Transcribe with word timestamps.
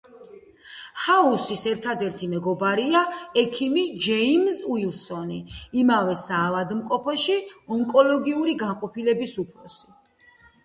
ჰაუსის 0.99 1.63
ერთადერთი 1.71 2.29
მეგობარია 2.29 3.01
ექიმი 3.41 3.83
ჯეიმზ 4.05 4.57
უილსონი, 4.75 5.37
იმავე 5.83 6.15
საავადმყოფოში 6.23 7.35
ონკოლოგიური 7.77 8.57
განყოფილების 8.63 9.35
უფროსი. 9.45 9.87